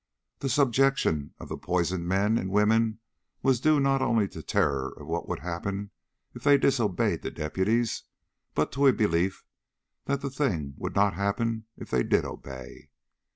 [0.39, 2.99] The subjection of the poisoned men and women
[3.43, 5.91] was due not only to terror of what would happen
[6.33, 8.01] if they disobeyed the deputies,
[8.55, 9.45] but to a belief
[10.05, 12.89] that that thing would not happen if they did obey.